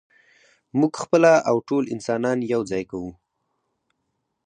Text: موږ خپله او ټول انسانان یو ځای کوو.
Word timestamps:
موږ 0.79 0.93
خپله 1.03 1.31
او 1.49 1.55
ټول 1.67 1.83
انسانان 1.93 2.37
یو 2.53 2.61
ځای 2.71 2.83
کوو. 2.91 3.11